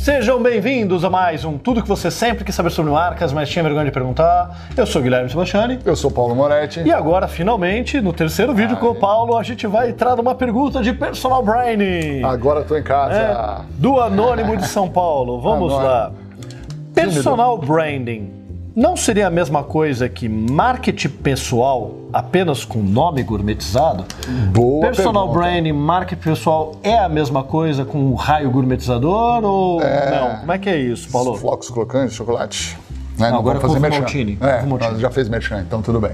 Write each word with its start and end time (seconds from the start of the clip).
Sejam 0.00 0.42
bem-vindos 0.42 1.04
a 1.04 1.10
mais 1.10 1.44
um 1.44 1.58
Tudo 1.58 1.82
que 1.82 1.88
você 1.88 2.10
sempre 2.10 2.42
quis 2.42 2.54
saber 2.54 2.70
sobre 2.70 2.90
marcas, 2.90 3.34
mas 3.34 3.50
tinha 3.50 3.62
vergonha 3.62 3.84
de 3.84 3.90
perguntar. 3.90 4.70
Eu 4.74 4.86
sou 4.86 5.02
Guilherme 5.02 5.28
Sebastiani. 5.28 5.78
Eu 5.84 5.94
sou 5.94 6.10
Paulo 6.10 6.34
Moretti. 6.34 6.80
E 6.80 6.90
agora, 6.90 7.28
finalmente, 7.28 8.00
no 8.00 8.10
terceiro 8.10 8.54
vídeo 8.54 8.78
com 8.78 8.86
o 8.86 8.94
Paulo, 8.94 9.36
a 9.36 9.42
gente 9.42 9.66
vai 9.66 9.90
entrar 9.90 10.16
numa 10.16 10.34
pergunta 10.34 10.80
de 10.82 10.94
personal 10.94 11.42
branding. 11.42 12.24
Agora 12.24 12.64
tô 12.64 12.78
em 12.78 12.82
casa. 12.82 13.14
É, 13.14 13.62
do 13.74 14.00
Anônimo 14.00 14.56
de 14.56 14.66
São 14.66 14.88
Paulo. 14.88 15.38
Vamos 15.38 15.70
Anônimo. 15.70 15.86
lá. 15.86 16.12
Personal 16.94 17.58
branding 17.58 18.39
não 18.80 18.96
seria 18.96 19.26
a 19.26 19.30
mesma 19.30 19.62
coisa 19.62 20.08
que 20.08 20.26
marketing 20.26 21.10
pessoal 21.10 21.96
apenas 22.10 22.64
com 22.64 22.78
nome 22.78 23.22
gourmetizado? 23.22 24.06
Boa 24.54 24.86
Personal 24.86 25.28
pergunta. 25.28 25.38
branding, 25.38 25.72
marketing 25.72 26.22
pessoal 26.22 26.72
é 26.82 26.98
a 26.98 27.08
mesma 27.08 27.44
coisa 27.44 27.84
com 27.84 27.98
um 27.98 28.14
raio 28.14 28.50
gourmetizador 28.50 29.44
ou 29.44 29.80
não? 29.80 30.36
Como 30.40 30.52
é 30.52 30.58
que 30.58 30.70
é 30.70 30.78
isso, 30.78 31.10
Paulo? 31.10 31.36
Flocos 31.36 31.68
crocantes 31.68 32.14
chocolate. 32.14 32.78
Né? 33.18 33.30
Não, 33.30 33.40
agora 33.40 33.58
é 33.58 33.60
fazer 33.60 33.78
merchan. 33.78 34.06
É, 34.40 34.98
já 34.98 35.10
fez 35.10 35.28
merchan, 35.28 35.60
então 35.60 35.82
tudo 35.82 36.00
bem. 36.00 36.12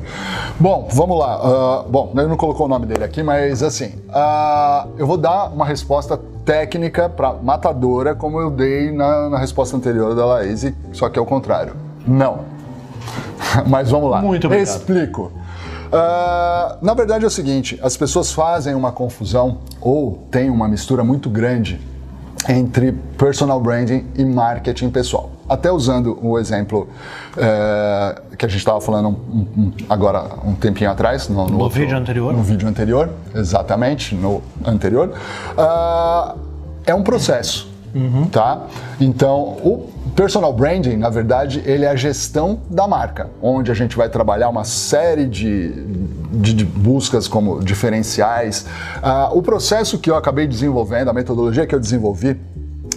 Bom, 0.58 0.88
vamos 0.92 1.20
lá. 1.20 1.34
Ah, 1.40 1.84
bom, 1.88 2.10
ele 2.16 2.26
não 2.26 2.36
colocou 2.36 2.66
o 2.66 2.68
nome 2.68 2.84
dele 2.84 3.04
aqui, 3.04 3.22
mas 3.22 3.62
assim, 3.62 3.92
ah, 4.12 4.88
eu 4.98 5.06
vou 5.06 5.16
dar 5.16 5.52
uma 5.54 5.64
resposta 5.64 6.18
técnica 6.44 7.08
para 7.08 7.32
matadora, 7.34 8.16
como 8.16 8.40
eu 8.40 8.50
dei 8.50 8.90
na, 8.90 9.28
na 9.28 9.38
resposta 9.38 9.76
anterior 9.76 10.16
da 10.16 10.26
Laís, 10.26 10.66
só 10.92 11.08
que 11.08 11.16
é 11.16 11.22
o 11.22 11.26
contrário. 11.26 11.74
Não. 12.04 12.55
mas 13.66 13.90
vamos 13.90 14.10
lá. 14.10 14.20
Muito 14.22 14.46
obrigado. 14.46 14.66
Explico. 14.66 15.32
Ah, 15.92 16.76
na 16.82 16.94
verdade 16.94 17.24
é 17.24 17.26
o 17.26 17.30
seguinte, 17.30 17.78
as 17.82 17.96
pessoas 17.96 18.32
fazem 18.32 18.74
uma 18.74 18.90
confusão 18.92 19.58
ou 19.80 20.26
tem 20.30 20.50
uma 20.50 20.66
mistura 20.68 21.04
muito 21.04 21.30
grande 21.30 21.80
entre 22.48 22.92
personal 23.16 23.60
branding 23.60 24.06
e 24.16 24.24
marketing 24.24 24.90
pessoal. 24.90 25.30
Até 25.48 25.70
usando 25.70 26.18
o 26.22 26.38
exemplo 26.40 26.88
eh, 27.36 28.20
que 28.36 28.44
a 28.44 28.48
gente 28.48 28.58
estava 28.58 28.80
falando 28.80 29.08
um- 29.08 29.46
um- 29.56 29.72
agora 29.88 30.24
um 30.44 30.54
tempinho 30.54 30.90
atrás, 30.90 31.28
no, 31.28 31.46
No 31.46 31.58
outro- 31.60 31.78
vídeo 31.80 31.96
anterior. 31.96 32.32
No 32.32 32.42
vídeo 32.42 32.68
anterior, 32.68 33.10
exatamente, 33.34 34.14
no 34.14 34.42
anterior. 34.64 35.12
Ah, 35.56 36.34
é 36.84 36.94
um 36.94 37.02
processo, 37.02 37.68
tá? 38.30 38.66
Então, 39.00 39.40
o 39.42 39.88
personal 40.14 40.52
branding, 40.52 40.96
na 40.96 41.10
verdade, 41.10 41.62
ele 41.66 41.84
é 41.84 41.88
a 41.88 41.96
gestão 41.96 42.60
da 42.70 42.86
marca, 42.88 43.28
onde 43.42 43.70
a 43.70 43.74
gente 43.74 43.96
vai 43.96 44.08
trabalhar 44.08 44.48
uma 44.48 44.64
série 44.64 45.26
de, 45.26 45.70
de- 46.32 46.54
de 46.54 46.64
buscas 46.64 47.28
como 47.28 47.62
diferenciais. 47.62 48.66
Ah, 49.02 49.30
o 49.32 49.42
processo 49.42 49.98
que 49.98 50.10
eu 50.10 50.16
acabei 50.16 50.46
desenvolvendo, 50.46 51.08
a 51.08 51.12
metodologia 51.12 51.66
que 51.66 51.74
eu 51.74 51.80
desenvolvi, 51.80 52.36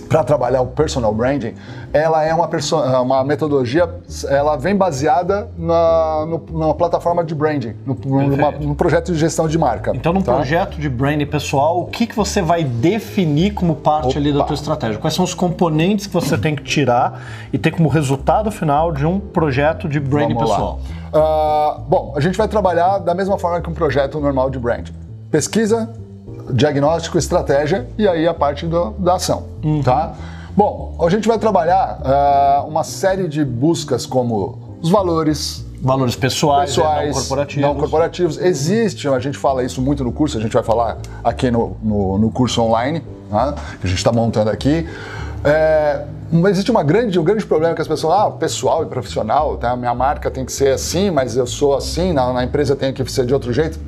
para 0.10 0.24
trabalhar 0.24 0.62
o 0.62 0.66
personal 0.68 1.14
branding, 1.14 1.54
ela 1.94 2.24
é 2.26 2.34
uma, 2.34 2.48
perso- 2.48 2.76
uma 2.82 3.24
metodologia, 3.24 3.88
ela 4.28 4.58
vem 4.58 4.76
baseada 4.76 5.48
na, 5.56 6.26
no- 6.28 6.44
numa 6.52 6.74
plataforma 6.74 7.24
de 7.24 7.36
branding, 7.36 7.76
no, 7.86 7.96
numa- 8.04 8.52
num 8.52 8.74
projeto 8.74 9.14
de 9.14 9.20
gestão 9.20 9.48
de 9.48 9.56
marca. 9.58 9.92
Então, 9.96 10.12
num 10.12 10.24
tá? 10.24 10.34
projeto 10.34 10.80
de 10.80 10.90
branding 10.90 11.28
pessoal, 11.28 11.80
o 11.82 11.86
que, 11.86 12.08
que 12.08 12.16
você 12.16 12.42
vai 12.42 12.64
definir 12.64 13.54
como 13.54 13.76
parte 13.76 14.18
ali 14.18 14.32
da 14.32 14.40
Opa. 14.40 14.48
tua 14.48 14.56
estratégia? 14.56 14.98
Quais 14.98 15.14
são 15.14 15.24
os 15.24 15.36
componentes 15.36 16.08
que 16.08 16.14
você 16.14 16.36
tem 16.38 16.56
que 16.56 16.64
tirar 16.64 17.22
e 17.54 17.58
ter 17.60 17.70
como 17.70 17.88
resultado 17.88 18.50
final 18.52 18.92
de 18.92 19.06
um 19.06 19.20
projeto 19.20 19.88
de 19.88 20.00
branding 20.00 20.34
Vamos 20.34 20.50
pessoal? 20.50 20.80
Ah, 21.14 21.82
bom, 21.88 22.14
a 22.16 22.20
gente 22.20 22.36
vai 22.36 22.48
trabalhar 22.48 22.98
da 22.98 23.14
mesma 23.14 23.38
forma 23.38 23.62
que 23.62 23.70
um 23.70 23.74
projeto 23.76 24.20
normal 24.20 24.50
de 24.50 24.58
branding. 24.58 24.92
Pesquisa, 25.30 25.94
diagnóstico, 26.54 27.18
estratégia 27.18 27.88
e 27.98 28.08
aí 28.08 28.28
a 28.28 28.34
parte 28.34 28.66
do- 28.66 28.92
da 29.00 29.16
ação, 29.16 29.44
Uhum. 29.64 29.82
tá? 29.84 30.14
Bom, 30.56 30.96
a 31.00 31.10
gente 31.10 31.28
vai 31.28 31.38
trabalhar 31.40 32.00
ah, 32.04 32.66
uma 32.68 32.84
série 32.84 33.28
de 33.28 33.44
buscas 33.46 34.06
como 34.06 34.78
os 34.82 34.90
valores, 34.90 35.66
Valores 35.82 36.14
pessoais, 36.16 36.72
pessoais, 36.72 37.08
não 37.08 37.14
corporativos. 37.14 37.62
não 37.70 37.76
corporativos. 37.76 38.38
Existe, 38.38 39.08
a 39.08 39.20
gente 39.20 39.38
fala 39.38 39.64
isso 39.64 39.82
muito 39.82 40.04
no 40.04 40.12
curso, 40.12 40.38
a 40.38 40.42
gente 40.42 40.52
vai 40.52 40.64
falar 40.64 40.98
aqui 41.24 41.50
no, 41.50 41.78
no, 41.82 42.18
no 42.18 42.30
curso 42.30 42.62
online, 42.62 43.02
tá? 43.30 43.54
que 43.80 43.88
a 43.88 43.90
gente 43.90 43.98
está 44.00 44.12
montando 44.12 44.50
aqui. 44.50 44.86
É, 45.42 46.04
existe 46.50 46.70
uma 46.70 46.84
grande, 46.84 47.18
um 47.18 47.24
grande 47.24 47.46
problema 47.46 47.74
que 47.74 47.82
as 47.82 47.88
pessoas, 47.88 48.14
ah, 48.14 48.30
pessoal 48.32 48.84
e 48.84 48.88
profissional, 48.88 49.56
tá? 49.56 49.74
minha 49.78 49.96
marca 49.96 50.30
tem 50.30 50.44
que 50.44 50.52
ser 50.52 50.74
assim, 50.74 51.10
mas 51.10 51.38
eu 51.38 51.48
sou 51.48 51.74
assim, 51.76 52.12
na, 52.12 52.34
na 52.34 52.44
empresa 52.44 52.76
tem 52.76 52.92
que 52.92 53.10
ser 53.10 53.26
de 53.26 53.34
outro 53.34 53.54
jeito. 53.54 53.80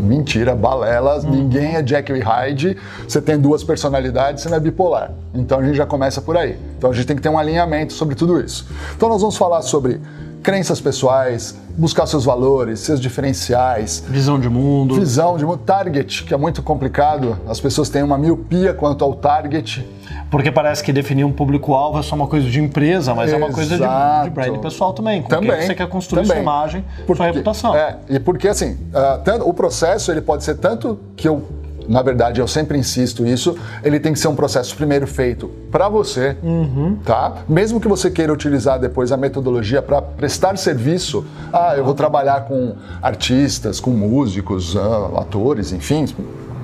Mentira, 0.00 0.54
balelas, 0.54 1.24
ninguém 1.24 1.76
é 1.76 1.86
Jekyll 1.86 2.16
e 2.16 2.20
Hyde, 2.20 2.76
você 3.06 3.20
tem 3.20 3.38
duas 3.38 3.62
personalidades, 3.62 4.42
você 4.42 4.48
não 4.48 4.56
é 4.56 4.60
bipolar. 4.60 5.12
Então 5.34 5.58
a 5.58 5.62
gente 5.62 5.76
já 5.76 5.84
começa 5.84 6.22
por 6.22 6.36
aí. 6.36 6.58
Então 6.78 6.90
a 6.90 6.94
gente 6.94 7.06
tem 7.06 7.16
que 7.16 7.22
ter 7.22 7.28
um 7.28 7.38
alinhamento 7.38 7.92
sobre 7.92 8.14
tudo 8.14 8.40
isso. 8.40 8.66
Então 8.96 9.08
nós 9.08 9.20
vamos 9.20 9.36
falar 9.36 9.60
sobre 9.62 10.00
crenças 10.42 10.80
pessoais, 10.80 11.54
buscar 11.76 12.06
seus 12.06 12.24
valores, 12.24 12.80
seus 12.80 13.00
diferenciais, 13.00 14.02
Visão 14.08 14.38
de 14.38 14.48
mundo. 14.48 14.94
visão 14.94 15.36
de 15.36 15.44
mundo, 15.44 15.58
target, 15.58 16.24
que 16.24 16.34
é 16.34 16.36
muito 16.36 16.62
complicado. 16.62 17.38
As 17.48 17.60
pessoas 17.60 17.88
têm 17.88 18.02
uma 18.02 18.18
miopia 18.18 18.72
quanto 18.74 19.04
ao 19.04 19.14
target. 19.14 19.86
Porque 20.30 20.50
parece 20.52 20.82
que 20.84 20.92
definir 20.92 21.24
um 21.24 21.32
público-alvo 21.32 21.98
é 21.98 22.02
só 22.02 22.14
uma 22.14 22.26
coisa 22.28 22.48
de 22.48 22.60
empresa, 22.60 23.12
mas 23.14 23.32
é 23.32 23.36
uma 23.36 23.50
coisa 23.50 23.68
de, 23.76 23.82
Exato. 23.82 24.24
de 24.24 24.30
branding 24.30 24.58
pessoal 24.60 24.92
também. 24.92 25.22
Com 25.22 25.28
Também. 25.28 25.50
quem 25.50 25.66
você 25.66 25.74
quer 25.74 25.88
construir 25.88 26.22
também. 26.22 26.36
sua 26.36 26.42
imagem, 26.42 26.84
Porque- 27.04 27.16
sua 27.16 27.26
reputação. 27.26 27.74
É, 27.74 27.96
e 28.08 28.20
porque 28.20 28.46
assim, 28.46 28.78
ah, 28.94 29.20
tanto- 29.24 29.48
o 29.48 29.52
processo 29.52 30.10
ele 30.12 30.20
pode 30.20 30.44
ser 30.44 30.56
tanto 30.56 30.98
que 31.16 31.26
eu, 31.28 31.42
na 31.90 32.02
verdade, 32.02 32.40
eu 32.40 32.46
sempre 32.46 32.78
insisto 32.78 33.26
isso, 33.26 33.56
ele 33.82 33.98
tem 33.98 34.12
que 34.12 34.18
ser 34.20 34.28
um 34.28 34.36
processo 34.36 34.76
primeiro 34.76 35.08
feito 35.08 35.50
para 35.72 35.88
você, 35.88 36.36
Uhum. 36.40 36.96
tá? 37.04 37.38
Mesmo 37.48 37.80
que 37.80 37.88
você 37.88 38.08
queira 38.12 38.32
utilizar 38.32 38.78
depois 38.78 39.10
a 39.10 39.16
metodologia 39.16 39.82
para 39.82 40.00
prestar 40.00 40.56
serviço, 40.56 41.26
ah, 41.52 41.74
eu 41.76 41.84
vou 41.84 41.92
trabalhar 41.94 42.42
com 42.44 42.76
artistas, 43.02 43.80
com 43.80 43.90
músicos, 43.90 44.76
ah, 44.76 45.20
atores, 45.20 45.72
enfim, 45.72 46.06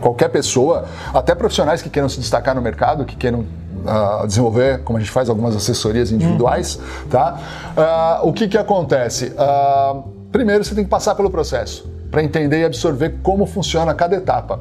qualquer 0.01 0.29
pessoa, 0.29 0.85
até 1.13 1.35
profissionais 1.35 1.83
que 1.83 1.91
queiram 1.91 2.09
se 2.09 2.21
destacar 2.21 2.55
no 2.55 2.63
mercado, 2.63 3.05
que 3.05 3.17
queiram 3.17 3.45
ah, 3.85 4.23
desenvolver, 4.25 4.83
como 4.85 4.97
a 4.97 5.01
gente 5.01 5.11
faz 5.11 5.29
algumas 5.29 5.57
assessorias 5.57 6.13
individuais, 6.13 6.79
tá? 7.11 7.37
Ah, 7.77 8.21
o 8.23 8.33
que 8.33 8.47
que 8.47 8.57
acontece? 8.57 9.33
Ah, 9.37 10.03
primeiro 10.31 10.63
você 10.65 10.73
tem 10.73 10.85
que 10.85 10.91
passar 10.91 11.17
pelo 11.17 11.31
processo 11.31 11.96
para 12.11 12.23
entender 12.23 12.61
e 12.61 12.65
absorver 12.65 13.17
como 13.23 13.47
funciona 13.47 13.93
cada 13.95 14.17
etapa. 14.17 14.61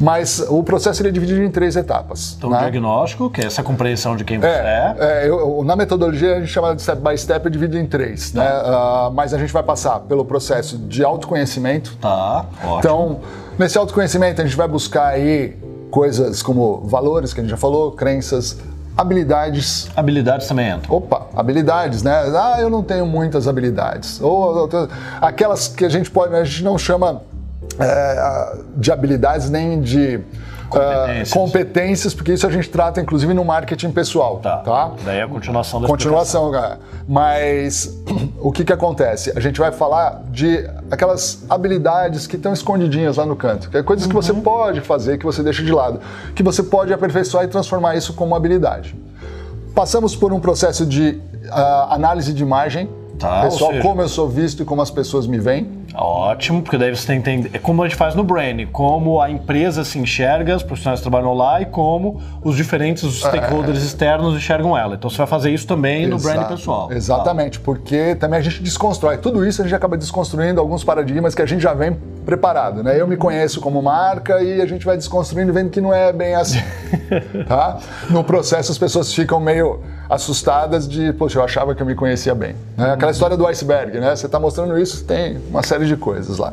Mas 0.00 0.40
o 0.48 0.62
processo 0.62 1.02
ele 1.02 1.08
é 1.10 1.12
dividido 1.12 1.42
em 1.42 1.50
três 1.50 1.76
etapas. 1.76 2.34
Então, 2.38 2.50
né? 2.50 2.56
o 2.56 2.60
diagnóstico, 2.60 3.30
que 3.30 3.40
é 3.40 3.44
essa 3.46 3.62
compreensão 3.62 4.16
de 4.16 4.24
quem 4.24 4.38
você 4.38 4.46
é. 4.46 4.96
É, 4.98 5.24
é, 5.24 5.28
eu- 5.28 5.62
na 5.64 5.76
metodologia 5.76 6.36
a 6.36 6.40
gente 6.40 6.48
chama 6.50 6.74
de 6.74 6.82
step 6.82 7.00
by 7.02 7.16
step, 7.16 7.46
é 7.46 7.50
dividido 7.50 7.78
em 7.78 7.86
três, 7.86 8.32
né? 8.32 8.44
Ah, 8.46 9.10
mas 9.14 9.32
a 9.34 9.38
gente 9.38 9.52
vai 9.52 9.62
passar 9.62 10.00
pelo 10.00 10.24
processo 10.24 10.76
de 10.78 11.04
autoconhecimento, 11.04 11.96
Tá, 12.00 12.44
ótimo. 12.62 12.78
então, 12.78 13.20
nesse 13.58 13.78
autoconhecimento, 13.78 14.40
a 14.40 14.44
gente 14.44 14.56
vai 14.56 14.68
buscar 14.68 15.06
aí 15.08 15.56
coisas 15.90 16.42
como 16.42 16.80
valores, 16.86 17.32
que 17.32 17.40
a 17.40 17.42
gente 17.42 17.50
já 17.50 17.56
falou, 17.56 17.92
crenças, 17.92 18.58
habilidades. 18.96 19.88
Habilidades 19.96 20.46
também 20.46 20.70
entram. 20.70 20.96
Opa, 20.96 21.26
habilidades, 21.36 22.02
né? 22.02 22.12
Ah, 22.36 22.56
eu 22.60 22.70
não 22.70 22.82
tenho 22.82 23.06
muitas 23.06 23.46
habilidades. 23.48 24.20
Ou 24.20 24.66
tenho- 24.68 24.88
aquelas 25.20 25.68
que 25.68 25.84
a 25.84 25.88
gente 25.88 26.10
pode, 26.10 26.34
a 26.34 26.44
gente 26.44 26.62
não 26.64 26.78
chama 26.78 27.22
é, 27.78 28.56
de 28.76 28.92
habilidades 28.92 29.50
nem 29.50 29.80
de 29.80 30.20
Competências. 30.68 31.30
ah, 31.32 31.34
competências, 31.34 32.14
porque 32.14 32.32
isso 32.32 32.46
a 32.46 32.50
gente 32.50 32.68
trata 32.68 33.00
inclusive 33.00 33.32
no 33.34 33.44
marketing 33.44 33.90
pessoal, 33.90 34.38
Tá. 34.38 34.58
tá? 34.58 34.90
Daí 35.04 35.20
a 35.20 35.28
continuação 35.28 35.80
da 35.80 35.86
Continuação, 35.88 36.50
cara. 36.52 36.78
Mas 37.08 37.92
o 38.46 38.52
que 38.52 38.62
que 38.62 38.72
acontece? 38.72 39.32
A 39.34 39.40
gente 39.40 39.58
vai 39.58 39.72
falar 39.72 40.22
de 40.30 40.68
aquelas 40.90 41.44
habilidades 41.48 42.26
que 42.26 42.36
estão 42.36 42.52
escondidinhas 42.52 43.16
lá 43.16 43.24
no 43.24 43.34
canto, 43.34 43.70
que 43.70 43.76
é 43.78 43.82
coisas 43.82 44.06
que 44.06 44.12
você 44.12 44.32
Uhum. 44.32 44.42
pode 44.42 44.80
fazer, 44.82 45.16
que 45.18 45.24
você 45.24 45.42
deixa 45.42 45.62
de 45.62 45.72
lado, 45.72 45.98
que 46.34 46.42
você 46.42 46.62
pode 46.62 46.92
aperfeiçoar 46.92 47.44
e 47.44 47.48
transformar 47.48 47.96
isso 47.96 48.12
como 48.12 48.34
habilidade. 48.34 48.94
Passamos 49.74 50.14
por 50.14 50.32
um 50.32 50.38
processo 50.40 50.84
de 50.86 51.20
ah, 51.50 51.88
análise 51.94 52.32
de 52.32 52.42
imagem, 52.42 52.88
Tá, 53.18 53.42
pessoal, 53.42 53.70
seja- 53.70 53.82
como 53.82 54.02
eu 54.02 54.08
sou 54.08 54.28
visto 54.28 54.62
e 54.62 54.64
como 54.66 54.82
as 54.82 54.90
pessoas 54.90 55.26
me 55.26 55.38
veem. 55.38 55.83
Ótimo, 55.94 56.60
porque 56.62 56.76
daí 56.76 56.94
você 56.94 57.06
tem 57.06 57.22
que 57.22 57.30
entender. 57.30 57.50
É 57.56 57.58
como 57.58 57.82
a 57.82 57.88
gente 57.88 57.96
faz 57.96 58.14
no 58.14 58.24
branding, 58.24 58.66
como 58.66 59.20
a 59.20 59.30
empresa 59.30 59.84
se 59.84 59.98
enxerga, 59.98 60.56
os 60.56 60.62
profissionais 60.62 61.00
que 61.00 61.04
trabalham 61.08 61.34
lá 61.34 61.60
e 61.60 61.66
como 61.66 62.20
os 62.42 62.56
diferentes 62.56 63.02
stakeholders 63.20 63.82
externos 63.82 64.34
enxergam 64.36 64.76
ela. 64.76 64.96
Então 64.96 65.08
você 65.08 65.18
vai 65.18 65.26
fazer 65.26 65.50
isso 65.50 65.66
também 65.66 66.06
no 66.06 66.18
branding 66.18 66.40
Exato, 66.40 66.54
pessoal. 66.56 66.92
Exatamente, 66.92 67.60
porque 67.60 68.14
também 68.16 68.40
a 68.40 68.42
gente 68.42 68.62
desconstrói. 68.62 69.18
Tudo 69.18 69.46
isso 69.46 69.62
a 69.62 69.64
gente 69.64 69.74
acaba 69.74 69.96
desconstruindo 69.96 70.60
alguns 70.60 70.82
paradigmas 70.82 71.34
que 71.34 71.42
a 71.42 71.46
gente 71.46 71.62
já 71.62 71.72
vem 71.74 71.96
preparado, 72.26 72.82
né? 72.82 73.00
Eu 73.00 73.06
me 73.06 73.16
conheço 73.16 73.60
como 73.60 73.80
marca 73.82 74.42
e 74.42 74.60
a 74.60 74.66
gente 74.66 74.84
vai 74.84 74.96
desconstruindo 74.96 75.52
vendo 75.52 75.70
que 75.70 75.80
não 75.80 75.92
é 75.94 76.12
bem 76.12 76.34
assim, 76.34 76.60
tá? 77.46 77.78
No 78.10 78.24
processo 78.24 78.72
as 78.72 78.78
pessoas 78.78 79.12
ficam 79.12 79.38
meio 79.38 79.80
assustadas 80.08 80.88
de, 80.88 81.12
poxa, 81.12 81.38
eu 81.38 81.44
achava 81.44 81.74
que 81.74 81.82
eu 81.82 81.86
me 81.86 81.94
conhecia 81.94 82.34
bem. 82.34 82.54
né? 82.76 82.92
Aquela 82.92 83.12
história 83.12 83.36
do 83.36 83.46
iceberg, 83.46 83.98
né? 84.00 84.14
Você 84.14 84.26
está 84.26 84.40
mostrando 84.40 84.78
isso, 84.78 85.04
tem 85.04 85.38
uma 85.50 85.62
série 85.62 85.83
de 85.86 85.96
coisas 85.96 86.38
lá. 86.38 86.52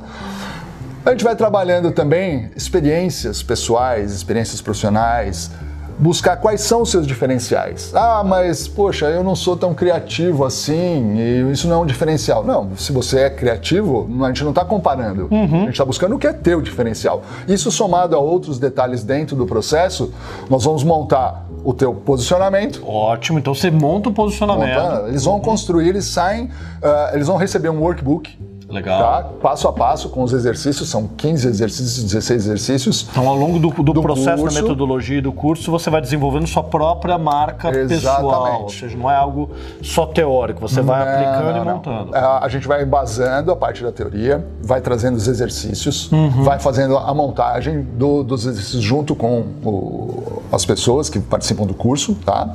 A 1.04 1.10
gente 1.12 1.24
vai 1.24 1.36
trabalhando 1.36 1.92
também 1.92 2.52
experiências 2.56 3.42
pessoais, 3.42 4.12
experiências 4.12 4.62
profissionais, 4.62 5.50
buscar 5.98 6.38
quais 6.38 6.62
são 6.62 6.82
os 6.82 6.90
seus 6.90 7.06
diferenciais. 7.06 7.92
Ah, 7.96 8.24
mas 8.24 8.68
poxa, 8.68 9.06
eu 9.08 9.24
não 9.24 9.36
sou 9.36 9.56
tão 9.56 9.74
criativo 9.74 10.46
assim, 10.46 11.16
e 11.16 11.52
isso 11.52 11.68
não 11.68 11.78
é 11.78 11.80
um 11.80 11.86
diferencial. 11.86 12.44
Não, 12.44 12.76
se 12.76 12.92
você 12.92 13.22
é 13.22 13.30
criativo, 13.30 14.10
a 14.24 14.28
gente 14.28 14.44
não 14.44 14.50
está 14.50 14.66
comparando. 14.66 15.28
A 15.32 15.36
gente 15.66 15.72
está 15.72 15.86
buscando 15.86 16.16
o 16.16 16.20
que 16.20 16.28
é 16.28 16.34
teu 16.34 16.62
diferencial. 16.62 17.24
Isso 17.48 17.72
somado 17.72 18.16
a 18.16 18.20
outros 18.20 18.60
detalhes 18.60 19.04
dentro 19.04 19.36
do 19.36 19.46
processo, 19.46 20.14
nós 20.50 20.64
vamos 20.64 20.84
montar 20.84 21.46
o 21.64 21.74
teu 21.74 21.94
posicionamento. 21.94 22.84
Ótimo, 22.88 23.38
então 23.38 23.54
você 23.54 23.70
monta 23.70 24.10
o 24.10 24.14
posicionamento. 24.14 24.80
Monta, 24.80 25.06
eles 25.08 25.24
vão 25.24 25.40
construir, 25.40 25.90
eles 25.90 26.06
saem, 26.06 26.46
uh, 26.46 27.14
eles 27.14 27.28
vão 27.28 27.38
receber 27.38 27.70
um 27.70 27.80
workbook 27.80 28.38
Legal. 28.72 29.00
Tá? 29.00 29.30
Passo 29.42 29.68
a 29.68 29.74
passo 29.74 30.10
com 30.10 30.24
os 30.24 30.34
exercícios, 30.34 30.90
são 30.90 31.08
15 31.08 31.48
exercícios, 31.48 32.04
16 32.04 32.46
exercícios. 32.46 33.08
Então, 33.12 33.28
ao 33.28 33.36
longo 33.36 33.60
do, 33.60 33.70
do, 33.70 33.94
do 33.94 34.02
processo 34.02 34.42
curso, 34.42 34.56
da 34.56 34.62
metodologia 34.62 35.18
e 35.18 35.22
do 35.22 35.34
curso, 35.34 35.70
você 35.70 35.90
vai 35.90 36.02
desenvolvendo 36.02 36.48
sua 36.48 36.64
própria 36.64 37.18
marca 37.18 37.70
Exatamente. 37.70 37.90
pessoal. 37.90 38.64
Ou 38.64 38.70
seja, 38.70 38.98
não 38.98 39.12
é 39.12 39.16
algo 39.16 39.50
só 39.82 40.06
teórico, 40.06 40.62
você 40.62 40.82
vai 40.82 41.06
não, 41.06 41.12
aplicando 41.12 41.54
não, 41.54 41.62
e 41.62 41.74
montando. 41.74 42.16
É, 42.16 42.20
a 42.20 42.48
gente 42.48 42.68
vai 42.68 42.84
embasando 42.84 43.52
a 43.52 43.56
parte 43.56 43.84
da 43.84 43.92
teoria, 43.92 44.46
vai 44.64 44.82
trazendo 44.82 45.18
os 45.18 45.28
exercícios, 45.28 46.12
uhum. 46.12 46.44
vai 46.44 46.60
fazendo 46.60 46.98
a 46.98 47.14
montagem 47.14 47.82
do, 47.82 48.24
dos 48.24 48.46
exercícios 48.46 48.82
junto 48.82 49.16
com 49.16 49.46
o, 49.64 50.42
as 50.52 50.66
pessoas 50.66 51.10
que 51.10 51.20
participam 51.20 51.66
do 51.66 51.74
curso, 51.74 52.16
tá? 52.26 52.54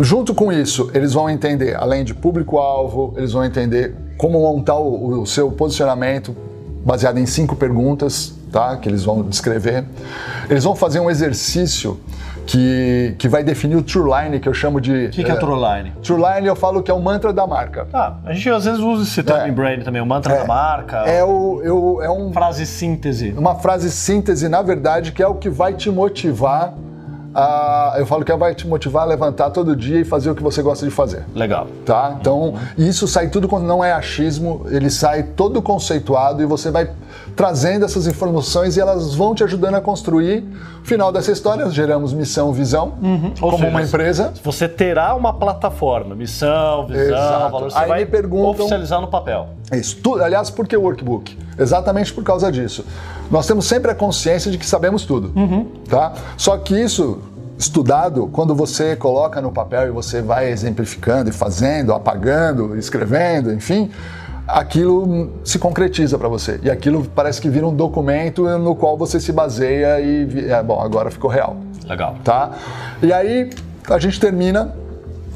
Junto 0.00 0.34
com 0.34 0.52
isso, 0.52 0.90
eles 0.94 1.12
vão 1.12 1.28
entender, 1.28 1.74
além 1.76 2.04
de 2.04 2.14
público-alvo, 2.14 3.14
eles 3.16 3.32
vão 3.32 3.44
entender 3.44 3.94
como 4.16 4.40
montar 4.40 4.76
o, 4.76 5.22
o, 5.22 5.26
seu 5.26 5.50
posicionamento 5.50 6.36
baseado 6.84 7.18
em 7.18 7.26
cinco 7.26 7.56
perguntas, 7.56 8.34
tá? 8.52 8.76
Que 8.76 8.88
eles 8.88 9.04
vão 9.04 9.22
descrever. 9.22 9.84
Eles 10.48 10.62
vão 10.62 10.76
fazer 10.76 11.00
um 11.00 11.10
exercício 11.10 11.98
que, 12.46 13.14
que 13.18 13.28
vai 13.28 13.42
definir 13.42 13.76
o 13.76 13.82
True 13.82 14.10
Line, 14.10 14.40
que 14.40 14.48
eu 14.48 14.54
chamo 14.54 14.80
de. 14.80 15.06
O 15.06 15.10
que, 15.10 15.24
que 15.24 15.30
é, 15.30 15.34
é 15.34 15.36
True 15.36 15.56
Line? 15.56 15.92
True 16.02 16.16
Line 16.16 16.46
eu 16.46 16.56
falo 16.56 16.82
que 16.82 16.90
é 16.90 16.94
o 16.94 17.00
mantra 17.00 17.32
da 17.32 17.46
marca. 17.46 17.86
Tá, 17.86 18.18
a 18.24 18.32
gente 18.32 18.48
às 18.48 18.64
vezes 18.64 18.80
usa 18.80 19.02
esse 19.02 19.22
termo 19.22 19.42
é, 19.42 19.48
em 19.48 19.52
brand 19.52 19.82
também, 19.82 20.00
o 20.00 20.06
mantra 20.06 20.32
é, 20.32 20.38
da 20.38 20.46
marca. 20.46 20.96
É, 20.98 21.24
o, 21.24 21.60
eu, 21.62 22.00
é 22.02 22.10
um. 22.10 22.32
Frase 22.32 22.64
síntese. 22.64 23.34
Uma 23.36 23.56
frase 23.56 23.90
síntese, 23.90 24.48
na 24.48 24.62
verdade, 24.62 25.12
que 25.12 25.22
é 25.22 25.26
o 25.26 25.34
que 25.34 25.50
vai 25.50 25.74
te 25.74 25.90
motivar 25.90 26.72
ah, 27.34 27.94
eu 27.96 28.06
falo 28.06 28.24
que 28.24 28.34
vai 28.34 28.54
te 28.54 28.66
motivar 28.66 29.02
a 29.02 29.06
levantar 29.06 29.50
todo 29.50 29.76
dia 29.76 30.00
e 30.00 30.04
fazer 30.04 30.30
o 30.30 30.34
que 30.34 30.42
você 30.42 30.62
gosta 30.62 30.84
de 30.84 30.90
fazer. 30.90 31.24
Legal. 31.34 31.66
Tá? 31.84 32.16
Então, 32.20 32.54
isso 32.76 33.06
sai 33.06 33.28
tudo 33.28 33.48
quando 33.48 33.64
não 33.64 33.84
é 33.84 33.92
achismo, 33.92 34.66
ele 34.70 34.90
sai 34.90 35.22
todo 35.22 35.60
conceituado 35.60 36.42
e 36.42 36.46
você 36.46 36.70
vai 36.70 36.90
trazendo 37.38 37.84
essas 37.84 38.08
informações 38.08 38.76
e 38.76 38.80
elas 38.80 39.14
vão 39.14 39.32
te 39.32 39.44
ajudando 39.44 39.76
a 39.76 39.80
construir. 39.80 40.44
Final 40.82 41.12
dessa 41.12 41.30
história, 41.30 41.70
geramos 41.70 42.12
missão, 42.12 42.52
visão, 42.52 42.94
uhum. 43.00 43.32
como 43.38 43.58
seja, 43.58 43.70
uma 43.70 43.80
empresa. 43.80 44.32
Você 44.42 44.68
terá 44.68 45.14
uma 45.14 45.32
plataforma, 45.32 46.16
missão, 46.16 46.88
visão, 46.88 47.04
Exato. 47.04 47.52
valor, 47.52 47.70
você 47.70 47.78
Aí 47.78 47.88
vai 47.88 48.00
me 48.00 48.06
perguntam, 48.06 48.64
oficializar 48.64 49.00
no 49.00 49.06
papel. 49.06 49.50
Isso. 49.72 49.98
Tu, 50.02 50.20
aliás, 50.20 50.50
por 50.50 50.66
que 50.66 50.76
workbook? 50.76 51.38
Exatamente 51.56 52.12
por 52.12 52.24
causa 52.24 52.50
disso. 52.50 52.84
Nós 53.30 53.46
temos 53.46 53.66
sempre 53.66 53.92
a 53.92 53.94
consciência 53.94 54.50
de 54.50 54.58
que 54.58 54.66
sabemos 54.66 55.04
tudo, 55.04 55.30
uhum. 55.38 55.64
tá? 55.88 56.14
Só 56.36 56.58
que 56.58 56.74
isso 56.74 57.20
estudado, 57.56 58.28
quando 58.32 58.52
você 58.52 58.96
coloca 58.96 59.40
no 59.40 59.52
papel 59.52 59.86
e 59.86 59.90
você 59.92 60.20
vai 60.20 60.50
exemplificando 60.50 61.30
e 61.30 61.32
fazendo, 61.32 61.92
apagando, 61.92 62.76
escrevendo, 62.76 63.52
enfim, 63.52 63.92
aquilo 64.48 65.30
se 65.44 65.58
concretiza 65.58 66.18
para 66.18 66.28
você. 66.28 66.58
E 66.62 66.70
aquilo 66.70 67.04
parece 67.14 67.40
que 67.40 67.48
vira 67.48 67.66
um 67.66 67.74
documento 67.74 68.48
no 68.58 68.74
qual 68.74 68.96
você 68.96 69.20
se 69.20 69.30
baseia 69.30 70.00
e 70.00 70.50
é 70.50 70.62
bom, 70.62 70.80
agora 70.80 71.10
ficou 71.10 71.30
real. 71.30 71.56
Legal. 71.86 72.16
Tá? 72.24 72.52
E 73.02 73.12
aí 73.12 73.50
a 73.88 73.98
gente 73.98 74.18
termina 74.18 74.74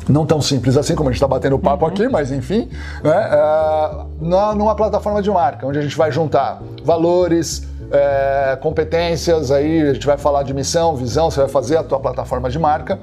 não 0.08 0.26
tão 0.26 0.40
simples 0.40 0.76
assim 0.76 0.94
como 0.94 1.08
a 1.08 1.12
gente 1.12 1.18
está 1.18 1.28
batendo 1.28 1.58
papo 1.58 1.84
uhum. 1.84 1.92
aqui, 1.92 2.08
mas 2.08 2.32
enfim, 2.32 2.68
né, 3.04 3.30
uh, 3.30 4.54
numa 4.54 4.74
plataforma 4.74 5.22
de 5.22 5.30
marca, 5.30 5.66
onde 5.66 5.78
a 5.78 5.82
gente 5.82 5.96
vai 5.96 6.10
juntar 6.10 6.60
valores, 6.84 7.68
é, 7.92 8.56
competências, 8.60 9.50
aí 9.50 9.82
a 9.82 9.92
gente 9.92 10.06
vai 10.06 10.16
falar 10.16 10.42
de 10.42 10.54
missão, 10.54 10.96
visão, 10.96 11.30
você 11.30 11.40
vai 11.40 11.48
fazer 11.48 11.76
a 11.76 11.82
tua 11.82 12.00
plataforma 12.00 12.48
de 12.48 12.58
marca. 12.58 12.98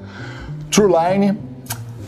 Trueline, 0.70 1.38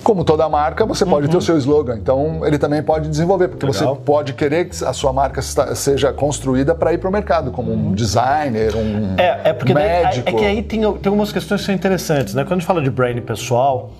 como 0.03 0.25
toda 0.25 0.49
marca, 0.49 0.85
você 0.85 1.05
pode 1.07 1.27
uhum. 1.27 1.33
ter 1.33 1.37
o 1.39 1.41
seu 1.41 1.57
slogan. 1.59 1.97
Então, 1.97 2.47
ele 2.47 2.59
também 2.59 2.83
pode 2.83 3.09
desenvolver, 3.09 3.49
porque 3.49 3.67
Legal. 3.67 3.95
você 3.95 4.01
pode 4.03 4.33
querer 4.35 4.67
que 4.67 4.85
a 4.85 4.93
sua 4.93 5.13
marca 5.13 5.41
seja 5.43 6.13
construída 6.13 6.75
para 6.75 6.93
ir 6.93 6.99
para 6.99 7.09
o 7.09 7.13
mercado, 7.13 7.51
como 7.51 7.73
um 7.73 7.93
designer, 7.93 8.75
um 8.77 9.15
é, 9.17 9.41
é 9.45 9.53
porque 9.53 9.75
médico. 9.75 10.25
Daí, 10.27 10.35
é 10.35 10.39
que 10.39 10.45
aí 10.45 10.63
tem, 10.63 10.81
tem 10.81 11.11
algumas 11.11 11.33
questões 11.33 11.61
que 11.61 11.67
são 11.67 11.75
interessantes, 11.75 12.35
né? 12.35 12.43
Quando 12.43 12.53
a 12.53 12.57
gente 12.57 12.67
fala 12.67 12.83
de 12.83 12.91
brand 12.91 13.19
pessoal, 13.21 13.91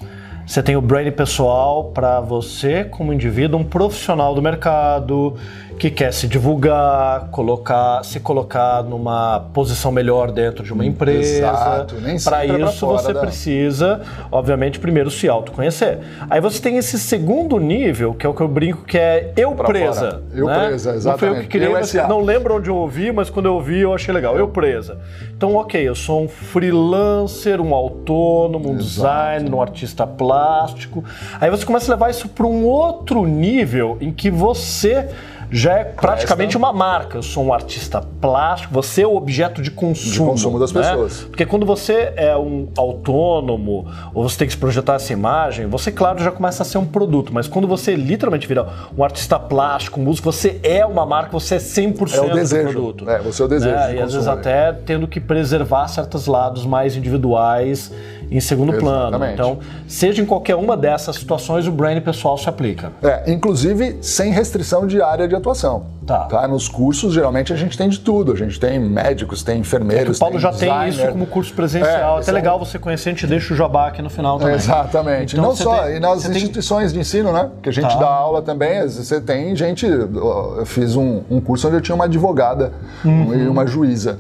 você 0.47 0.63
tem 0.63 0.77
o 0.77 0.81
brand 0.83 1.11
pessoal 1.13 1.85
para 1.85 2.21
você, 2.21 2.85
como 2.85 3.13
indivíduo, 3.13 3.59
um 3.59 3.65
profissional 3.65 4.35
do 4.35 4.43
mercado 4.43 5.37
que 5.79 5.91
quer 5.91 6.13
se 6.13 6.29
divulgar, 6.29 7.29
colocar, 7.31 8.05
se 8.05 8.21
colocar 8.21 8.85
numa 8.85 9.41
posição 9.53 9.91
melhor 9.91 10.31
dentro 10.31 10.63
de 10.63 10.73
uma 10.73 10.85
empresa. 10.85 11.39
Exato, 11.39 12.01
nem 12.01 12.21
Para 12.21 12.47
isso 12.47 12.87
você 12.87 13.13
da... 13.13 13.21
precisa, 13.21 14.01
obviamente, 14.31 14.79
primeiro 14.79 15.11
se 15.11 15.29
autoconhecer. 15.29 15.99
Aí 16.31 16.41
você 16.41 16.61
tem 16.63 16.77
esse 16.77 16.99
segundo 16.99 17.59
nível, 17.59 18.15
que 18.15 18.25
é 18.25 18.29
o 18.29 18.35
que 18.35 18.41
eu 18.41 18.47
brinco, 18.47 18.85
que 18.85 18.97
é 18.97 19.33
eu 19.37 19.53
pra 19.57 19.67
presa. 19.67 20.11
Fora. 20.11 20.23
Eu 20.33 20.47
né? 20.47 20.67
presa, 20.69 20.95
exatamente. 20.95 21.07
Não 21.07 21.19
foi 21.19 21.29
eu 21.29 21.43
que 21.43 21.49
criei, 21.49 21.69
eu 21.69 21.73
mas 21.73 21.93
não 21.95 22.21
lembro 22.21 22.57
onde 22.57 22.71
eu 22.71 22.77
ouvi, 22.77 23.11
mas 23.11 23.29
quando 23.29 23.47
eu 23.47 23.55
ouvi 23.55 23.81
eu 23.81 23.93
achei 23.93 24.15
legal. 24.15 24.37
Eu 24.37 24.49
presa. 24.49 24.99
Então, 25.37 25.57
ok, 25.57 25.83
eu 25.83 25.97
sou 25.97 26.23
um 26.23 26.29
freelancer, 26.29 27.61
um 27.61 27.75
autônomo, 27.75 28.71
um 28.71 28.77
Exato. 28.79 28.83
designer, 28.85 29.53
um 29.53 29.61
artista 29.61 30.07
plástico. 30.33 31.05
Aí 31.41 31.51
você 31.51 31.65
começa 31.65 31.91
a 31.91 31.95
levar 31.95 32.11
isso 32.11 32.29
para 32.29 32.47
um 32.47 32.65
outro 32.65 33.27
nível 33.27 33.99
em 34.01 34.11
que 34.11 34.31
você 34.31 35.09
já 35.53 35.79
é 35.79 35.85
praticamente 35.85 36.57
uma 36.57 36.73
marca. 36.73 37.19
Eu 37.19 37.23
sou 37.23 37.45
um 37.45 37.53
artista 37.53 38.01
plástico, 38.01 38.73
você 38.73 39.03
é 39.03 39.07
o 39.07 39.15
objeto 39.15 39.61
de 39.61 39.71
consumo. 39.71 40.13
De 40.13 40.19
consumo 40.19 40.59
das 40.59 40.73
né? 40.73 40.81
pessoas. 40.81 41.25
Porque 41.25 41.45
quando 41.45 41.67
você 41.67 42.13
é 42.17 42.35
um 42.35 42.69
autônomo, 42.77 43.87
ou 44.15 44.27
você 44.27 44.39
tem 44.39 44.47
que 44.47 44.55
se 44.55 44.59
projetar 44.59 44.95
essa 44.95 45.13
imagem, 45.13 45.67
você, 45.67 45.93
claro, 45.93 46.23
já 46.23 46.31
começa 46.31 46.63
a 46.63 46.67
ser 46.67 46.79
um 46.79 46.87
produto. 46.87 47.35
Mas 47.35 47.47
quando 47.47 47.69
você 47.69 47.95
literalmente 47.95 48.49
vira 48.49 48.67
um 48.97 49.05
artista 49.05 49.39
plástico, 49.39 50.01
um 50.01 50.05
músico, 50.05 50.33
você 50.33 50.59
é 50.63 50.87
uma 50.87 51.05
marca, 51.05 51.31
você 51.33 51.57
é 51.57 51.59
100% 51.59 52.15
é 52.15 52.21
o 52.21 52.33
desejo. 52.33 52.69
do 52.69 52.73
produto. 52.73 53.11
É, 53.11 53.19
você 53.19 53.43
é 53.43 53.45
o 53.45 53.49
desejo. 53.49 53.75
Né? 53.75 53.89
De 53.89 53.97
e 53.97 54.01
às 54.01 54.13
vezes 54.15 54.29
até 54.29 54.73
tendo 54.73 55.07
que 55.07 55.21
preservar 55.21 55.87
certos 55.89 56.27
lados 56.27 56.65
mais 56.65 56.97
individuais 56.97 57.93
em 58.37 58.41
segundo 58.41 58.73
Exatamente. 58.75 59.37
plano. 59.37 59.55
Então, 59.57 59.59
seja 59.87 60.23
em 60.23 60.27
qualquer 60.27 60.57
uma 60.57 60.77
dessas 60.77 61.17
situações, 61.17 61.67
o 61.67 61.73
brand 61.73 62.01
pessoal 62.03 62.37
se 62.39 62.49
aplica. 62.49 62.93
É, 63.03 63.31
inclusive 63.31 63.99
sem 64.01 64.33
restrição 64.33 64.87
de 64.87 65.01
área 65.03 65.29
de 65.29 65.35
atuação. 65.35 65.85
Tá. 66.07 66.25
tá. 66.25 66.49
Nos 66.49 66.69
cursos, 66.69 67.15
geralmente, 67.15 67.53
a 67.53 67.57
gente 67.57 67.77
tem 67.79 67.89
de 67.89 68.01
tudo. 68.01 68.33
A 68.33 68.37
gente 68.37 68.59
tem 68.59 68.79
médicos, 68.79 69.43
tem 69.43 69.61
enfermeiros. 69.61 70.17
É 70.17 70.19
o 70.19 70.21
Paulo 70.21 70.35
tem 70.35 70.41
já 70.41 70.51
designer. 70.51 70.81
tem 70.81 70.91
isso 70.91 71.13
como 71.13 71.27
curso 71.27 71.55
presencial. 71.55 72.19
É, 72.19 72.23
Até 72.23 72.33
legal 72.33 72.59
você 72.59 72.79
conhecer, 72.79 73.11
a 73.11 73.13
gente 73.13 73.27
deixa 73.27 73.55
o 73.55 73.57
jabá 73.57 73.89
aqui 73.89 74.03
no 74.03 74.11
final 74.11 74.39
também. 74.39 74.55
Exatamente. 74.55 75.35
Então, 75.37 75.49
Não 75.49 75.57
só, 75.57 75.85
tem, 75.85 75.97
e 75.97 76.01
nas 76.01 76.29
instituições 76.29 76.93
tem... 76.93 76.95
de 76.95 77.01
ensino, 77.01 77.33
né? 77.33 77.51
Que 77.63 77.69
a 77.69 77.73
gente 77.73 77.89
tá. 77.89 77.97
dá 77.97 78.09
aula 78.09 78.43
também, 78.43 78.83
você 78.89 79.21
tem 79.21 79.55
gente. 79.55 79.87
Eu 79.87 80.65
fiz 80.67 80.97
um, 80.97 81.23
um 81.31 81.41
curso 81.41 81.69
onde 81.69 81.77
eu 81.77 81.81
tinha 81.81 81.95
uma 81.95 82.05
advogada 82.05 82.73
uhum. 83.05 83.35
e 83.35 83.47
uma 83.47 83.67
juíza. 83.67 84.19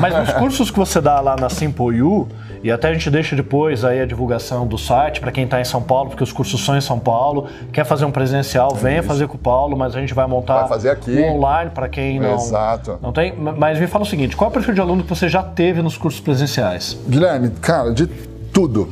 Mas 0.00 0.14
nos 0.14 0.32
cursos 0.34 0.70
que 0.70 0.78
você 0.78 1.00
dá 1.00 1.20
lá 1.20 1.34
na 1.36 1.48
Simple 1.48 2.02
U, 2.02 2.28
e 2.62 2.70
até 2.70 2.88
a 2.88 2.92
gente 2.92 3.10
deixa 3.10 3.34
depois 3.34 3.84
aí 3.84 4.00
a 4.00 4.06
divulgação 4.06 4.66
do 4.66 4.78
site 4.78 5.20
para 5.20 5.32
quem 5.32 5.44
está 5.44 5.60
em 5.60 5.64
São 5.64 5.82
Paulo, 5.82 6.10
porque 6.10 6.22
os 6.22 6.32
cursos 6.32 6.64
são 6.64 6.76
em 6.76 6.80
São 6.80 6.98
Paulo. 6.98 7.48
Quer 7.72 7.84
fazer 7.84 8.04
um 8.04 8.10
presencial, 8.12 8.74
venha 8.74 9.00
Isso. 9.00 9.08
fazer 9.08 9.26
com 9.26 9.34
o 9.34 9.38
Paulo, 9.38 9.76
mas 9.76 9.96
a 9.96 10.00
gente 10.00 10.14
vai 10.14 10.26
montar 10.26 10.60
vai 10.60 10.68
fazer 10.68 10.90
aqui. 10.90 11.18
um 11.18 11.36
online 11.36 11.70
para 11.70 11.88
quem 11.88 12.20
não, 12.20 12.34
Exato. 12.36 12.98
não 13.02 13.12
tem. 13.12 13.34
Mas 13.36 13.80
me 13.80 13.86
fala 13.88 14.04
o 14.04 14.06
seguinte: 14.06 14.36
qual 14.36 14.48
é 14.48 14.50
o 14.50 14.54
perfil 14.54 14.74
de 14.74 14.80
aluno 14.80 15.02
que 15.02 15.08
você 15.08 15.28
já 15.28 15.42
teve 15.42 15.82
nos 15.82 15.96
cursos 15.96 16.20
presenciais? 16.20 16.96
Guilherme, 17.08 17.50
cara, 17.50 17.92
de 17.92 18.06
tudo. 18.06 18.88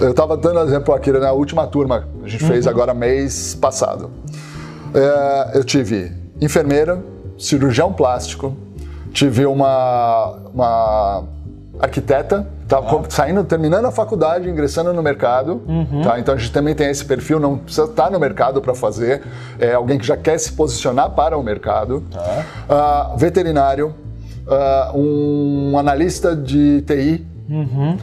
Eu 0.00 0.10
estava 0.10 0.36
dando 0.36 0.60
exemplo 0.60 0.92
aqui 0.92 1.10
na 1.12 1.32
última 1.32 1.66
turma, 1.66 2.06
a 2.22 2.28
gente 2.28 2.42
uhum. 2.42 2.50
fez 2.50 2.66
agora 2.66 2.92
mês 2.92 3.54
passado. 3.54 4.10
É, 4.94 5.58
eu 5.58 5.64
tive 5.64 6.12
enfermeira, 6.40 7.02
cirurgião 7.38 7.92
plástico, 7.92 8.54
tive 9.12 9.46
uma, 9.46 10.38
uma 10.52 11.24
arquiteta, 11.80 12.46
tá 12.68 12.78
ah. 12.78 13.02
saindo, 13.08 13.44
terminando 13.44 13.86
a 13.86 13.92
faculdade, 13.92 14.48
ingressando 14.48 14.92
no 14.92 15.02
mercado, 15.02 15.62
uhum. 15.66 16.02
tá? 16.02 16.18
Então 16.18 16.34
a 16.34 16.38
gente 16.38 16.52
também 16.52 16.74
tem 16.74 16.90
esse 16.90 17.04
perfil, 17.04 17.38
não 17.38 17.58
precisa 17.58 17.86
estar 17.86 18.10
no 18.10 18.18
mercado 18.18 18.60
para 18.60 18.74
fazer, 18.74 19.22
é 19.58 19.72
alguém 19.72 19.98
que 19.98 20.06
já 20.06 20.16
quer 20.16 20.38
se 20.38 20.52
posicionar 20.52 21.10
para 21.10 21.36
o 21.38 21.42
mercado. 21.42 22.02
Tá. 22.10 23.14
Uh, 23.14 23.16
veterinário, 23.16 23.94
uh, 24.46 24.98
um 24.98 25.78
analista 25.78 26.34
de 26.34 26.82
TI, 26.82 27.26
uhum. 27.48 27.96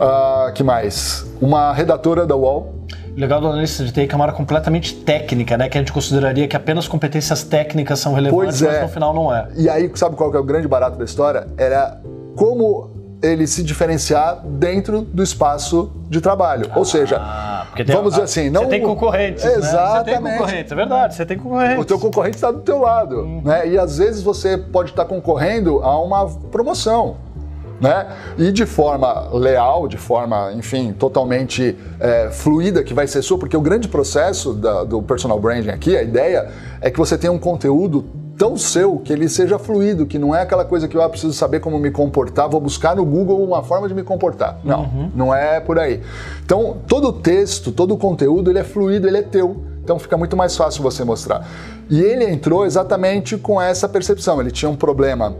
uh, 0.00 0.52
que 0.52 0.62
mais? 0.62 1.26
Uma 1.40 1.72
redatora 1.72 2.26
da 2.26 2.34
UOL. 2.34 2.74
Legal 3.14 3.40
do 3.40 3.46
analista 3.46 3.82
de 3.82 3.92
TI 3.92 4.06
que 4.06 4.14
é 4.14 4.16
uma 4.16 4.26
área 4.26 4.36
completamente 4.36 4.94
técnica, 4.94 5.56
né? 5.56 5.70
Que 5.70 5.78
a 5.78 5.80
gente 5.80 5.92
consideraria 5.92 6.46
que 6.46 6.54
apenas 6.54 6.86
competências 6.86 7.42
técnicas 7.42 7.98
são 7.98 8.12
relevantes, 8.12 8.60
é. 8.60 8.66
mas 8.66 8.82
no 8.82 8.88
final 8.88 9.14
não 9.14 9.34
é. 9.34 9.48
E 9.56 9.70
aí, 9.70 9.90
sabe 9.94 10.16
qual 10.16 10.30
que 10.30 10.36
é 10.36 10.40
o 10.40 10.44
grande 10.44 10.68
barato 10.68 10.98
da 10.98 11.04
história? 11.04 11.46
Era 11.56 11.98
como 12.36 12.95
ele 13.32 13.46
se 13.46 13.62
diferenciar 13.62 14.40
dentro 14.44 15.02
do 15.02 15.22
espaço 15.22 15.90
de 16.08 16.20
trabalho. 16.20 16.70
Ou 16.74 16.84
seja, 16.84 17.16
Ah, 17.20 17.66
tem- 17.76 17.84
vamos 17.86 18.10
dizer 18.10 18.22
ah, 18.22 18.24
assim, 18.24 18.50
não 18.50 18.62
Você 18.64 18.68
tem 18.70 18.82
concorrentes, 18.82 19.44
né? 19.44 19.50
Você 19.50 19.56
tem 19.60 19.68
Exatamente. 19.68 20.38
concorrentes, 20.38 20.72
é 20.72 20.74
verdade, 20.74 21.14
você 21.14 21.26
tem 21.26 21.38
concorrentes. 21.38 21.78
o 21.78 21.84
teu 21.84 21.98
concorrente 21.98 22.36
está 22.36 22.50
do 22.50 22.60
teu 22.60 22.80
lado, 22.80 23.26
né? 23.44 23.68
E 23.68 23.78
às 23.78 23.98
vezes 23.98 24.22
você 24.22 24.56
pode 24.56 24.90
estar 24.90 25.04
concorrendo 25.04 25.80
a 25.82 25.98
uma 26.00 26.26
promoção, 26.50 27.16
né? 27.80 28.06
E 28.38 28.50
de 28.52 28.64
forma 28.64 29.28
leal, 29.32 29.86
de 29.86 29.96
forma, 29.98 30.52
enfim, 30.54 30.92
totalmente 30.92 31.76
é, 32.00 32.30
fluida 32.30 32.82
que 32.82 32.94
vai 32.94 33.06
ser 33.06 33.20
sua, 33.22 33.38
porque 33.38 33.56
o 33.56 33.60
grande 33.60 33.88
processo 33.88 34.54
da- 34.54 34.84
do 34.84 35.02
personal 35.02 35.38
branding 35.38 35.70
aqui, 35.70 35.96
a 35.96 36.02
ideia 36.02 36.48
é 36.80 36.90
que 36.90 36.98
você 36.98 37.18
tenha 37.18 37.32
um 37.32 37.38
conteúdo 37.38 38.04
tão 38.36 38.56
seu 38.56 38.98
que 38.98 39.12
ele 39.12 39.28
seja 39.28 39.58
fluido, 39.58 40.06
que 40.06 40.18
não 40.18 40.34
é 40.34 40.42
aquela 40.42 40.64
coisa 40.64 40.86
que 40.86 40.96
eu 40.96 41.02
ah, 41.02 41.08
preciso 41.08 41.32
saber 41.32 41.60
como 41.60 41.78
me 41.78 41.90
comportar, 41.90 42.48
vou 42.48 42.60
buscar 42.60 42.94
no 42.94 43.04
Google 43.04 43.42
uma 43.42 43.62
forma 43.62 43.88
de 43.88 43.94
me 43.94 44.02
comportar. 44.02 44.60
Não, 44.62 45.10
não 45.14 45.34
é 45.34 45.58
por 45.60 45.78
aí. 45.78 46.02
Então, 46.44 46.76
todo 46.86 47.08
o 47.08 47.12
texto, 47.12 47.72
todo 47.72 47.94
o 47.94 47.98
conteúdo, 47.98 48.50
ele 48.50 48.58
é 48.58 48.64
fluido, 48.64 49.08
ele 49.08 49.18
é 49.18 49.22
teu. 49.22 49.56
Então 49.82 50.00
fica 50.00 50.16
muito 50.16 50.36
mais 50.36 50.56
fácil 50.56 50.82
você 50.82 51.04
mostrar. 51.04 51.46
E 51.88 52.00
ele 52.00 52.24
entrou 52.24 52.66
exatamente 52.66 53.36
com 53.36 53.62
essa 53.62 53.88
percepção. 53.88 54.40
Ele 54.40 54.50
tinha 54.50 54.68
um 54.68 54.74
problema, 54.74 55.36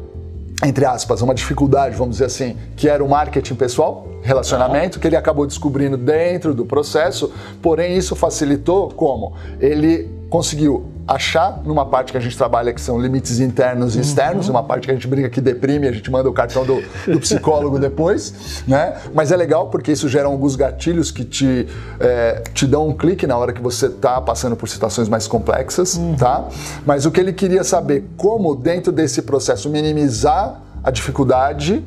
entre 0.64 0.84
aspas, 0.84 1.20
uma 1.20 1.34
dificuldade, 1.34 1.96
vamos 1.96 2.14
dizer 2.14 2.26
assim, 2.26 2.56
que 2.76 2.88
era 2.88 3.02
o 3.02 3.08
marketing 3.08 3.56
pessoal, 3.56 4.06
relacionamento, 4.22 5.00
que 5.00 5.06
ele 5.08 5.16
acabou 5.16 5.48
descobrindo 5.48 5.96
dentro 5.96 6.54
do 6.54 6.64
processo. 6.64 7.32
Porém, 7.60 7.96
isso 7.96 8.14
facilitou 8.14 8.88
como? 8.90 9.34
Ele 9.58 10.08
conseguiu 10.30 10.95
achar 11.06 11.60
numa 11.64 11.86
parte 11.86 12.10
que 12.10 12.18
a 12.18 12.20
gente 12.20 12.36
trabalha 12.36 12.72
que 12.72 12.80
são 12.80 13.00
limites 13.00 13.38
internos 13.38 13.94
e 13.94 14.00
externos, 14.00 14.48
uma 14.48 14.62
parte 14.62 14.86
que 14.86 14.90
a 14.90 14.94
gente 14.94 15.06
brinca 15.06 15.28
que 15.28 15.40
deprime, 15.40 15.86
a 15.86 15.92
gente 15.92 16.10
manda 16.10 16.28
o 16.28 16.32
cartão 16.32 16.64
do, 16.64 16.82
do 17.06 17.20
psicólogo 17.20 17.78
depois, 17.78 18.62
né? 18.66 18.96
Mas 19.14 19.30
é 19.30 19.36
legal 19.36 19.68
porque 19.68 19.92
isso 19.92 20.08
gera 20.08 20.26
alguns 20.26 20.56
gatilhos 20.56 21.10
que 21.10 21.24
te, 21.24 21.68
é, 22.00 22.42
te 22.52 22.66
dão 22.66 22.88
um 22.88 22.92
clique 22.92 23.26
na 23.26 23.36
hora 23.36 23.52
que 23.52 23.62
você 23.62 23.86
está 23.86 24.20
passando 24.20 24.56
por 24.56 24.68
situações 24.68 25.08
mais 25.08 25.28
complexas, 25.28 26.00
tá? 26.18 26.48
Mas 26.84 27.06
o 27.06 27.10
que 27.10 27.20
ele 27.20 27.32
queria 27.32 27.62
saber, 27.62 28.04
como 28.16 28.56
dentro 28.56 28.90
desse 28.90 29.22
processo 29.22 29.68
minimizar 29.70 30.60
a 30.82 30.90
dificuldade 30.90 31.84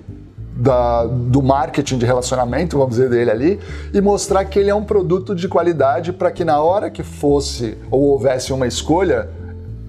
da- 0.60 1.06
do 1.06 1.42
marketing 1.42 1.98
de 1.98 2.06
relacionamento, 2.06 2.78
vamos 2.78 2.96
dizer, 2.96 3.10
dele 3.10 3.32
ali, 3.32 3.60
e 3.94 4.02
mostrar 4.02 4.44
que 4.46 4.60
ele 4.60 4.70
é 4.70 4.76
um 4.76 4.84
produto 4.84 5.34
de 5.34 5.48
qualidade 5.48 6.12
para 6.14 6.30
que 6.32 6.44
na 6.44 6.60
hora 6.60 6.90
que 6.90 7.02
fosse 7.04 7.78
ou 7.90 8.02
houvesse 8.02 8.52
uma 8.52 8.68
escolha, 8.68 9.30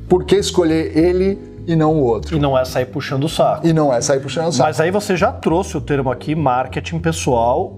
por 0.09 0.25
que 0.25 0.37
escolher 0.37 0.97
ele 0.97 1.39
e 1.67 1.75
não 1.77 1.95
o 1.95 2.03
outro? 2.05 2.37
E 2.37 2.41
não 2.41 2.57
é 2.59 2.65
sair 2.65 2.87
puxando 2.87 3.25
o 3.25 3.29
saco. 3.29 3.67
E 3.67 3.73
não 3.73 3.93
é 3.93 4.01
sair 4.01 4.21
puxando 4.21 4.49
o 4.49 4.53
saco. 4.53 4.69
Mas 4.69 4.81
aí 4.81 4.91
você 4.91 5.17
já 5.17 5.31
trouxe 5.33 5.77
o 5.77 5.81
termo 5.81 6.11
aqui, 6.11 6.35
marketing 6.35 6.99
pessoal, 6.99 7.77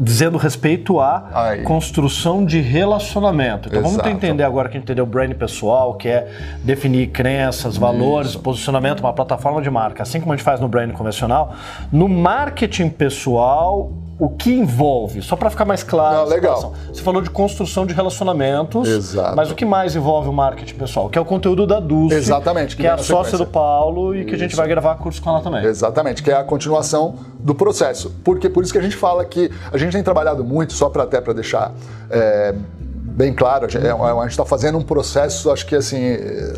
dizendo 0.00 0.38
respeito 0.38 0.98
à 0.98 1.28
Aí. 1.32 1.62
construção 1.62 2.44
de 2.44 2.60
relacionamento. 2.60 3.68
Então 3.68 3.82
vamos 3.82 3.96
Exato. 3.96 4.08
entender 4.08 4.42
agora 4.42 4.68
que 4.68 4.76
a 4.76 4.80
gente 4.80 4.84
entendeu 4.86 5.04
o 5.04 5.06
brand 5.06 5.32
pessoal, 5.34 5.94
que 5.94 6.08
é 6.08 6.26
definir 6.64 7.08
crenças, 7.08 7.76
valores, 7.76 8.34
posicionamento, 8.34 9.00
uma 9.00 9.12
plataforma 9.12 9.60
de 9.60 9.68
marca, 9.70 10.02
assim 10.02 10.18
como 10.18 10.32
a 10.32 10.36
gente 10.36 10.44
faz 10.44 10.58
no 10.58 10.68
brand 10.68 10.90
convencional. 10.92 11.54
No 11.92 12.08
marketing 12.08 12.88
pessoal, 12.88 13.92
o 14.20 14.28
que 14.28 14.52
envolve? 14.52 15.22
Só 15.22 15.34
para 15.34 15.48
ficar 15.48 15.64
mais 15.64 15.82
claro. 15.82 16.18
Não, 16.18 16.24
legal. 16.26 16.74
Você 16.92 17.00
falou 17.02 17.22
de 17.22 17.30
construção 17.30 17.86
de 17.86 17.94
relacionamentos, 17.94 18.86
Exato. 18.86 19.34
mas 19.34 19.50
o 19.50 19.54
que 19.54 19.64
mais 19.64 19.96
envolve 19.96 20.28
o 20.28 20.32
marketing 20.32 20.74
pessoal? 20.74 21.08
Que 21.08 21.16
é 21.16 21.20
o 21.20 21.24
conteúdo 21.24 21.66
da 21.66 21.80
Dulce, 21.80 22.14
Exatamente, 22.14 22.76
que 22.76 22.82
que, 22.82 22.86
é 22.86 22.90
a 22.90 22.98
sócia 22.98 23.38
do 23.38 23.46
Paulo 23.46 24.14
e 24.14 24.26
que 24.26 24.34
a 24.34 24.38
gente 24.38 24.50
Isso. 24.50 24.58
vai 24.58 24.68
gravar 24.68 24.96
curso 24.96 25.22
com 25.22 25.30
ela 25.30 25.40
também. 25.40 25.64
Exatamente, 25.64 26.22
que 26.22 26.30
é 26.30 26.34
a 26.34 26.44
continuação 26.44 27.14
do 27.38 27.54
processo. 27.54 28.14
Porque 28.22 28.50
por 28.50 28.62
isso 28.62 28.72
que 28.72 28.78
a 28.78 28.82
gente 28.82 28.96
fala 28.96 29.24
que 29.24 29.50
a 29.72 29.78
gente 29.78 29.92
tem 29.92 30.02
trabalhado 30.02 30.44
muito, 30.44 30.74
só 30.74 30.90
para 30.90 31.04
até 31.04 31.18
para 31.18 31.32
deixar 31.32 31.72
é, 32.10 32.54
bem 32.84 33.32
claro, 33.32 33.66
a 33.66 33.70
gente 33.70 34.30
está 34.30 34.44
fazendo 34.44 34.76
um 34.76 34.82
processo, 34.82 35.50
acho 35.50 35.64
que 35.64 35.74
assim. 35.74 35.98
é, 35.98 36.54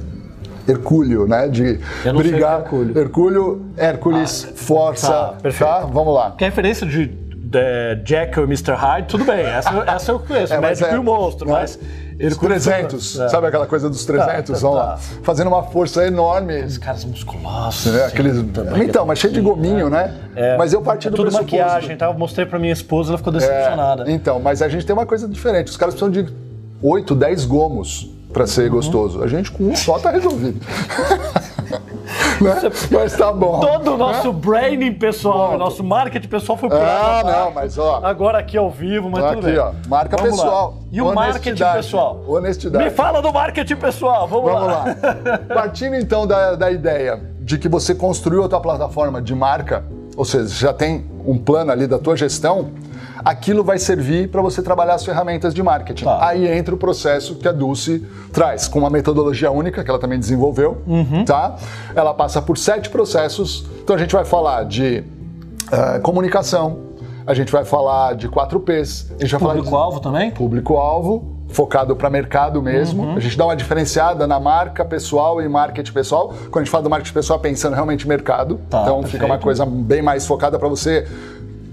Hercúleo, 0.69 1.27
né? 1.27 1.49
De 1.49 1.81
é 2.05 2.13
brigar. 2.13 2.61
Hercúleo. 2.61 2.99
Hercúleo, 2.99 3.63
Hércules, 3.77 4.49
força. 4.55 5.09
tá, 5.09 5.35
perfeito. 5.43 5.69
tá? 5.69 5.81
Vamos 5.81 6.15
lá. 6.15 6.35
Que 6.39 6.45
a 6.45 6.47
referência 6.47 6.87
de, 6.87 7.22
de 7.53 8.03
Jekyll 8.09 8.45
e 8.45 8.47
Mr. 8.47 8.73
Hyde, 8.73 9.09
tudo 9.09 9.25
bem, 9.25 9.41
essa, 9.45 9.71
essa 9.87 10.11
eu 10.13 10.19
conheço, 10.19 10.55
É, 10.55 10.59
o 10.59 10.63
mas 10.63 10.81
médico 10.81 10.95
é- 10.95 10.97
e 10.97 10.99
o 11.01 11.05
monstro, 11.05 11.47
né? 11.47 11.53
mas... 11.53 11.79
Os 12.25 12.37
300, 12.37 13.19
É. 13.19 13.29
sabe 13.31 13.49
aquela 13.49 13.67
coisa 13.67 13.91
dos 13.91 14.05
300? 14.05 14.61
Tá, 14.61 14.69
tá. 14.69 14.73
lá. 14.75 14.97
Fazendo 15.25 15.49
uma 15.49 15.63
força 15.65 16.07
enorme. 16.07 16.63
Os 16.63 16.79
caras 16.79 17.05
musculosos. 17.05 17.93
né? 17.93 18.05
assim, 18.05 18.13
Aqueles... 18.13 18.53
também. 18.53 18.85
Então, 18.85 19.05
mas 19.05 19.19
cheio 19.19 19.33
de 19.33 19.41
gominho, 19.41 19.91
né? 19.91 20.15
É. 20.37 20.57
Mas 20.57 20.73
eu 20.73 20.81
parti 20.83 21.09
É 21.09 21.11
do 21.11 21.17
tudo 21.17 21.31
pressuposto- 21.31 21.57
maquiagem, 21.57 21.97
tá? 21.97 22.07
Eu 22.07 22.15
mostrei 22.15 22.47
pra 22.47 22.61
minha 22.61 22.73
esposa, 22.73 23.11
ela 23.11 23.19
ficou 23.19 23.33
decepcionada. 23.33 24.09
É, 24.09 24.13
então, 24.13 24.39
mas 24.39 24.63
a 24.63 24.69
gente 24.69 24.87
tem 24.87 24.95
uma 24.95 25.07
coisa 25.07 25.27
diferente. 25.27 25.69
Os 25.69 25.77
caras 25.77 25.95
precisam 25.97 26.13
de 26.25 26.33
8, 26.81 27.13
10 27.15 27.45
gomos 27.45 28.09
para 28.33 28.47
ser 28.47 28.67
Uhum. 28.71 28.77
gostoso. 28.77 29.23
A 29.23 29.27
gente 29.27 29.51
com 29.51 29.65
um 29.65 29.75
só 29.75 29.99
tá 29.99 30.11
resolvido. 30.11 30.61
Né? 32.43 32.71
Mas 32.91 33.17
tá 33.17 33.33
bom. 33.33 33.61
Todo 33.61 33.95
o 33.95 33.97
nosso 33.97 34.33
branding 34.33 34.93
pessoal, 34.93 35.55
o 35.55 35.59
nosso 35.59 35.83
marketing 35.85 36.29
pessoal 36.29 36.59
foi 36.59 36.69
por 36.69 36.79
Ah, 36.79 37.23
não, 37.25 37.51
mas 37.53 37.79
ó. 37.79 38.01
Agora 38.03 38.39
aqui 38.39 38.57
ao 38.59 38.71
vivo, 38.71 39.09
mas 39.11 39.25
tudo 39.25 39.47
Aqui, 39.47 39.57
bem. 39.57 39.59
ó. 39.59 39.73
Marca 39.89 40.17
Vamos 40.17 40.39
lá. 40.39 40.45
pessoal. 40.45 40.75
E 40.91 41.01
o 41.01 41.15
marketing 41.15 41.63
pessoal? 41.73 42.23
Honestidade. 42.27 42.85
Me 42.85 42.91
fala 42.91 43.23
do 43.23 43.33
marketing 43.33 43.77
pessoal, 43.77 44.27
vamos, 44.29 44.51
Vamos 44.53 44.67
lá. 44.69 44.85
Partindo 45.55 45.95
então 45.97 46.27
da, 46.27 46.55
da 46.55 46.71
ideia 46.71 47.21
de 47.41 47.59
que 47.59 47.69
você 47.69 47.95
construiu 47.95 48.45
a 48.45 48.49
tua 48.49 48.61
plataforma 48.61 49.21
de 49.21 49.35
marca, 49.35 49.85
ou 50.17 50.25
seja, 50.25 50.49
já 50.49 50.73
tem 50.73 51.05
um 51.27 51.39
plano 51.39 51.73
ali 51.73 51.87
da 51.87 51.99
tua 51.99 52.17
gestão, 52.17 52.71
aquilo 53.25 53.63
vai 53.65 53.79
servir 53.79 54.29
para 54.29 54.41
você 54.43 54.63
trabalhar 54.63 54.95
as 54.95 55.05
ferramentas 55.05 55.53
de 55.55 55.63
marketing. 55.63 56.05
Tá. 56.05 56.27
Aí 56.29 56.47
entra 56.47 56.75
o 56.75 56.79
processo 56.79 57.35
que 57.37 57.47
a 57.49 57.53
Dulce 57.53 58.07
traz, 58.33 58.69
com 58.69 58.79
uma 58.81 58.91
metodologia 58.91 59.51
única 59.51 59.83
que 59.85 59.91
ela 59.91 59.99
também 59.99 60.19
desenvolveu, 60.19 60.83
Uhum. 60.87 61.25
tá? 61.25 61.57
Ela 61.95 62.13
passa 62.15 62.41
por 62.43 62.57
sete 62.59 62.91
processos. 62.91 63.67
Então 63.83 63.97
a 63.97 63.99
gente 63.99 64.13
vai 64.15 64.25
falar 64.25 64.65
de 64.65 65.05
eh, 65.71 65.99
comunicação, 66.01 66.79
a 67.27 67.35
gente 67.35 67.51
vai 67.53 67.65
falar 67.65 68.15
de 68.15 68.29
4Ps, 68.29 69.07
a 69.17 69.21
gente 69.23 69.31
vai 69.31 69.41
falar 69.41 69.53
de 69.55 69.59
Público-alvo 69.61 70.01
também? 70.01 70.31
público-alvo, 70.33 71.37
focado 71.49 71.95
para 71.95 72.09
mercado 72.11 72.63
mesmo. 72.63 73.15
A 73.17 73.21
gente 73.21 73.37
dá 73.37 73.45
uma 73.45 73.55
diferenciada 73.55 74.27
na 74.27 74.41
marca 74.41 74.85
pessoal 74.85 75.41
e 75.41 75.49
marketing 75.49 75.93
pessoal. 75.93 76.29
Quando 76.51 76.57
a 76.57 76.61
gente 76.61 76.71
fala 76.71 76.83
do 76.85 76.91
marketing 76.91 77.13
pessoal, 77.15 77.39
é 77.39 77.43
pensando 77.43 77.75
realmente 77.75 78.09
mercado. 78.09 78.59
Tá, 78.71 78.83
então 78.83 79.03
fica 79.03 79.25
uma 79.27 79.37
perfeito. 79.39 79.43
coisa 79.43 79.67
bem 79.67 80.01
mais 80.03 80.27
focada 80.27 80.59
para 80.59 80.69
você 80.69 81.07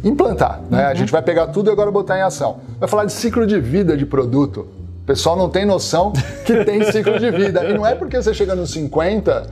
implantar. 0.04 0.62
Né? 0.70 0.86
A 0.86 0.94
gente 0.94 1.12
vai 1.12 1.22
pegar 1.22 1.48
tudo 1.48 1.70
e 1.70 1.72
agora 1.74 1.92
botar 1.92 2.18
em 2.18 2.22
ação. 2.22 2.58
Vai 2.80 2.88
falar 2.90 3.06
de 3.06 3.12
ciclo 3.14 3.46
de 3.46 3.60
vida 3.60 3.96
de 3.98 4.06
produto. 4.06 4.68
O 5.02 5.06
pessoal 5.06 5.36
não 5.36 5.50
tem 5.50 5.66
noção 5.66 6.14
que 6.46 6.64
tem 6.64 6.84
ciclo 6.92 7.18
de 7.20 7.32
vida. 7.32 7.64
E 7.66 7.74
não 7.74 7.86
é 7.86 7.96
porque 7.96 8.22
você 8.22 8.34
chega 8.34 8.56
nos 8.56 8.72
50 8.72 9.48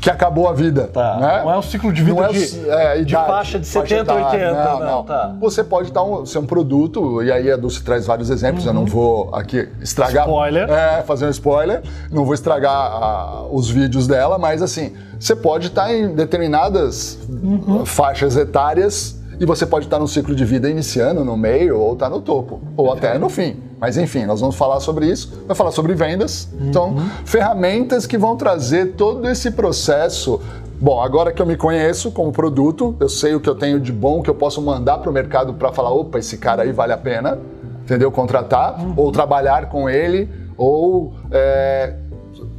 que 0.00 0.10
acabou 0.10 0.48
a 0.48 0.52
vida. 0.52 0.90
Tá. 0.92 1.16
né? 1.18 1.42
Não 1.44 1.50
é 1.52 1.56
o 1.56 1.62
ciclo 1.62 1.90
de 1.92 2.02
vida 2.02 2.14
Não 2.20 2.24
é 2.28 2.32
de- 2.32 2.68
é, 2.70 2.94
de 2.96 3.12
idade, 3.14 3.26
faixa 3.26 3.58
de 3.58 3.66
70, 3.66 3.94
etária. 4.12 4.24
80, 4.48 4.52
Não, 4.52 4.80
não, 4.80 4.86
não. 4.96 5.02
tá. 5.04 5.34
Você 5.40 5.64
pode 5.64 5.88
estar 5.88 6.02
um, 6.02 6.26
ser 6.26 6.38
um 6.40 6.44
produto, 6.46 7.22
e 7.22 7.32
aí 7.32 7.50
a 7.50 7.56
Dulce 7.56 7.82
traz 7.82 8.06
vários 8.06 8.28
exemplos, 8.28 8.66
eu 8.66 8.74
não 8.74 8.84
vou 8.84 9.34
aqui 9.34 9.66
estragar. 9.80 10.26
Uhum. 10.28 10.34
Spoiler. 10.34 10.70
É, 10.70 11.02
fazer 11.02 11.24
um 11.26 11.30
spoiler. 11.30 11.82
Não 12.10 12.24
vou 12.24 12.34
estragar 12.34 12.70
ah, 12.74 13.44
os 13.50 13.70
vídeos 13.70 14.06
dela, 14.06 14.36
mas 14.38 14.60
assim, 14.60 14.92
você 15.18 15.34
pode 15.34 15.68
estar 15.68 15.90
em 15.94 16.14
determinadas 16.14 17.18
Uhum. 17.28 17.86
faixas 17.86 18.36
etárias 18.36 19.16
e 19.38 19.44
você 19.46 19.66
pode 19.66 19.86
estar 19.86 19.98
no 19.98 20.06
ciclo 20.08 20.34
de 20.34 20.44
vida 20.44 20.68
iniciando, 20.68 21.24
no 21.24 21.36
meio, 21.36 21.78
ou 21.78 21.92
estar 21.94 22.08
no 22.10 22.20
topo, 22.20 22.60
ou 22.76 22.92
até 22.92 23.18
no 23.18 23.28
fim. 23.28 23.56
Mas 23.80 23.96
enfim, 23.96 24.24
nós 24.24 24.40
vamos 24.40 24.56
falar 24.56 24.80
sobre 24.80 25.06
isso, 25.06 25.44
vai 25.46 25.54
falar 25.56 25.70
sobre 25.70 25.94
vendas. 25.94 26.48
Então, 26.60 26.90
Uhum. 26.90 27.08
ferramentas 27.24 28.06
que 28.06 28.16
vão 28.16 28.36
trazer 28.36 28.92
todo 28.92 29.28
esse 29.28 29.50
processo. 29.50 30.40
Bom, 30.80 31.00
agora 31.00 31.32
que 31.32 31.40
eu 31.40 31.46
me 31.46 31.56
conheço 31.56 32.10
como 32.10 32.32
produto, 32.32 32.96
eu 33.00 33.08
sei 33.08 33.34
o 33.34 33.40
que 33.40 33.48
eu 33.48 33.54
tenho 33.54 33.78
de 33.78 33.92
bom 33.92 34.22
que 34.22 34.30
eu 34.30 34.34
posso 34.34 34.60
mandar 34.62 34.98
para 34.98 35.10
o 35.10 35.12
mercado 35.12 35.54
para 35.54 35.72
falar, 35.72 35.90
opa, 35.92 36.18
esse 36.18 36.36
cara 36.38 36.62
aí 36.62 36.72
vale 36.72 36.92
a 36.92 36.98
pena, 36.98 37.38
entendeu? 37.82 38.10
Contratar, 38.10 38.76
ou 38.96 39.10
trabalhar 39.12 39.68
com 39.68 39.88
ele, 39.88 40.28
ou 40.56 41.12
é, 41.30 41.94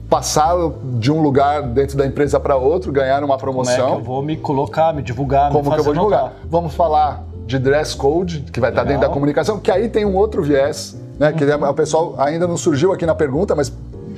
passar 0.10 0.56
de 1.00 1.12
um 1.12 1.22
lugar 1.22 1.62
dentro 1.64 1.98
da 1.98 2.06
empresa 2.06 2.40
para 2.40 2.56
outro, 2.56 2.92
ganhar 2.92 3.24
uma 3.24 3.28
Como 3.28 3.34
é 3.34 3.38
que 3.38 3.42
promoção 3.42 3.94
eu 3.96 4.04
vou 4.04 4.22
me 4.22 4.38
colocar, 4.38 4.94
me 4.94 5.02
divulgar, 5.02 5.52
como 5.52 5.64
me 5.64 5.70
que 5.70 5.76
fazer 5.78 5.80
eu 5.82 5.84
vou 5.86 5.94
divulgar. 5.94 6.24
notar? 6.24 6.38
Vamos 6.50 6.74
falar 6.76 7.24
de 7.46 7.60
dress 7.60 7.96
code, 7.96 8.46
que 8.52 8.60
vai 8.60 8.70
estar 8.70 8.82
Legal. 8.82 8.94
dentro 8.98 9.08
da 9.08 9.14
comunicação, 9.14 9.60
que 9.60 9.70
aí 9.72 9.88
tem 9.90 10.06
um 10.06 10.16
outro 10.16 10.42
viés, 10.44 10.96
né? 11.20 11.32
Que 11.32 11.44
Uhum. 11.44 11.70
o 11.70 11.74
pessoal 11.74 12.16
ainda 12.18 12.48
não 12.48 12.58
surgiu 12.58 12.92
aqui 12.92 13.06
na 13.06 13.14
pergunta, 13.16 13.56
mas 13.56 13.72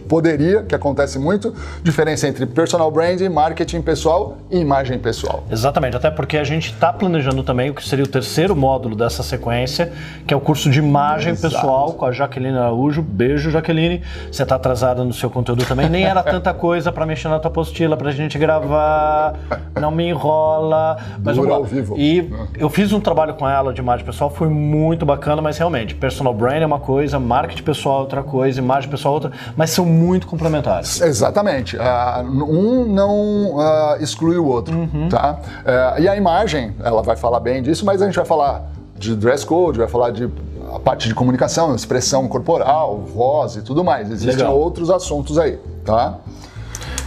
poderia, 0.08 0.64
que 0.64 0.74
acontece 0.74 1.20
muito, 1.20 1.54
diferença 1.84 2.28
entre 2.28 2.46
personal 2.46 2.90
branding, 2.92 3.30
marketing 3.30 3.82
pessoal 3.82 4.38
e 4.50 4.58
imagem 4.60 5.00
pessoal. 5.00 5.44
Exatamente, 5.52 5.96
até 5.96 6.10
porque 6.10 6.38
a 6.38 6.44
gente 6.44 6.72
está 6.72 6.92
planejando 6.92 7.44
também 7.44 7.70
o 7.70 7.74
que 7.74 7.88
seria 7.88 8.06
o 8.06 8.08
terceiro 8.08 8.56
módulo 8.56 8.96
dessa 8.96 9.24
sequência, 9.24 9.92
que 10.26 10.34
é 10.34 10.38
o 10.38 10.42
curso 10.42 10.70
de 10.70 10.80
imagem 10.80 11.34
Exato. 11.34 11.54
pessoal 11.54 11.94
com 11.94 12.06
a 12.06 12.12
Jaqueline 12.12 12.58
Araújo. 12.58 13.02
Beijo, 13.02 13.52
Jaqueline. 13.52 14.02
Você 14.32 14.44
está 14.44 14.56
atrasada 14.56 15.04
no 15.04 15.14
seu 15.14 15.30
conteúdo 15.30 15.66
também. 15.66 15.90
Nem 15.90 16.06
era 16.06 16.24
tanta 16.24 16.54
coisa 16.54 16.92
para 16.92 17.06
mexer 17.06 17.28
na 17.28 17.40
tua 17.40 17.50
apostila, 17.50 17.98
para 17.98 18.10
a 18.10 18.14
gente 18.14 18.38
gravar. 18.38 19.36
não 19.80 19.92
me 19.92 20.08
enrola. 20.10 20.98
Mas 21.24 21.36
Dura 21.36 21.54
ao 21.54 21.64
vivo. 21.64 21.96
E 21.98 22.30
eu 22.58 22.70
fiz 22.70 22.92
um 22.92 23.00
trabalho 23.00 23.34
com 23.34 23.48
ela 23.48 23.74
de 23.74 23.82
imagem 23.82 24.06
pessoal, 24.06 24.30
foi 24.30 24.50
muito 24.50 25.06
bacana, 25.06 25.42
mas 25.42 25.58
realmente, 25.58 25.96
personal 25.96 26.34
brand 26.34 26.62
é 26.62 26.66
uma 26.66 26.80
coisa, 26.80 27.20
marketing 27.20 27.64
pessoal 27.64 28.00
é 28.00 28.02
outra 28.02 28.24
coisa, 28.24 28.60
imagem 28.60 28.90
pessoal 28.90 29.14
é 29.14 29.16
outra, 29.16 29.32
mas 29.56 29.70
são 29.70 29.86
muito 29.98 30.28
complementares. 30.28 31.02
Exatamente. 31.02 31.78
Ah, 31.80 32.24
um 32.26 32.86
não 32.86 33.60
ah, 33.60 33.98
exclui 34.00 34.38
o 34.38 34.46
outro, 34.46 34.90
tá? 35.10 35.40
Eh, 35.66 36.02
e 36.02 36.08
a 36.08 36.16
imagem, 36.16 36.76
ela 36.84 37.02
vai 37.02 37.16
falar 37.16 37.40
bem 37.40 37.62
disso, 37.62 37.86
mas 37.86 38.02
a 38.02 38.06
gente 38.06 38.16
vai 38.16 38.26
falar 38.26 38.70
de 38.98 39.16
dress 39.16 39.46
code, 39.46 39.78
vai 39.78 39.88
falar 39.88 40.12
de 40.12 40.30
a 40.74 40.80
parte 40.80 41.08
de 41.08 41.16
comunicação, 41.16 41.74
expressão 41.74 42.28
corporal, 42.28 43.00
voz 43.00 43.56
e 43.56 43.62
tudo 43.62 43.84
mais. 43.84 44.10
Existem 44.10 44.38
Legal. 44.38 44.58
outros 44.58 44.90
assuntos 44.90 45.38
aí, 45.38 45.58
tá? 45.86 46.18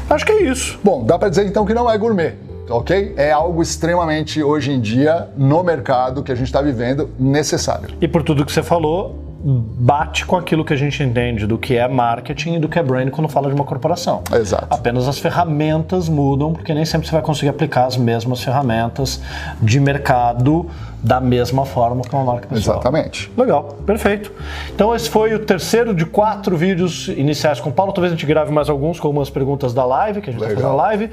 Acho 0.09 0.27
que 0.27 0.33
é 0.33 0.43
isso. 0.43 0.79
Bom, 0.83 1.05
dá 1.05 1.19
para 1.19 1.29
dizer 1.29 1.47
então 1.47 1.65
que 1.65 1.75
não 1.75 1.89
é 1.89 1.97
gourmet, 1.97 2.35
ok? 2.69 3.15
É 3.17 3.31
algo 3.31 3.63
extremamente 3.63 4.43
hoje 4.43 4.73
em 4.73 4.81
dia 4.81 5.29
no 5.37 5.63
mercado 5.63 6.23
que 6.23 6.33
a 6.33 6.35
gente 6.35 6.47
está 6.47 6.61
vivendo 6.61 7.11
necessário. 7.19 7.91
E 8.01 8.09
por 8.09 8.23
tudo 8.23 8.45
que 8.45 8.53
você 8.53 8.63
falou, 8.63 9.30
bate 9.43 10.27
com 10.27 10.37
aquilo 10.37 10.65
que 10.65 10.73
a 10.73 10.77
gente 10.77 11.03
entende 11.03 11.47
do 11.47 11.57
que 11.57 11.77
é 11.77 11.89
marketing 11.89 12.55
e 12.55 12.59
do 12.59 12.69
que 12.69 12.79
é 12.79 12.83
brand 12.83 13.11
quando 13.11 13.29
fala 13.29 13.49
de 13.49 13.55
uma 13.55 13.65
corporação. 13.65 14.23
Exato. 14.33 14.67
Apenas 14.71 15.09
as 15.09 15.19
ferramentas 15.19 16.09
mudam, 16.09 16.53
porque 16.53 16.75
nem 16.75 16.85
sempre 16.85 17.07
você 17.07 17.13
vai 17.13 17.23
conseguir 17.23 17.49
aplicar 17.49 17.87
as 17.87 17.97
mesmas 17.97 18.43
ferramentas 18.43 19.21
de 19.63 19.81
mercado 19.81 20.69
da 21.03 21.19
mesma 21.19 21.65
forma 21.65 22.03
que 22.03 22.15
uma 22.15 22.25
marca 22.25 22.47
pessoal. 22.49 22.77
Exatamente. 22.77 23.33
Legal, 23.37 23.79
perfeito. 23.87 24.31
Então 24.75 24.95
esse 24.95 25.09
foi 25.09 25.35
o 25.35 25.39
terceiro 25.39 25.95
de 25.95 26.05
quatro 26.05 26.57
vídeos 26.57 27.09
iniciais 27.09 27.59
com 27.59 27.71
o 27.71 27.73
Paulo. 27.73 27.93
Talvez 27.93 28.13
a 28.13 28.17
gente 28.17 28.27
grave 28.27 28.53
mais 28.53 28.69
alguns 28.69 29.01
com 29.01 29.09
algumas 29.09 29.31
perguntas 29.31 29.73
da 29.73 29.85
live, 29.87 30.21
que 30.21 30.29
a 30.29 30.33
gente 30.33 30.41
vai 30.41 30.51
fazer 30.51 30.63
na 30.63 30.75
live. 30.75 31.11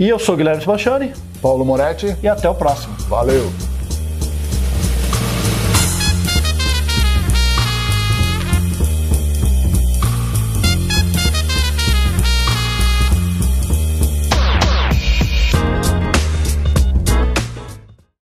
E 0.00 0.08
eu 0.08 0.18
sou 0.18 0.34
o 0.34 0.38
Guilherme 0.38 0.60
Sebastiani 0.60 1.12
Paulo 1.40 1.64
Moretti, 1.64 2.16
e 2.22 2.28
até 2.28 2.48
o 2.48 2.54
próximo. 2.54 2.94
valeu! 3.08 3.77